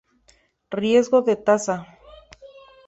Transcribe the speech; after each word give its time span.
Riesgo 0.79 1.19
de 1.27 1.35
Tasa. 1.45 1.77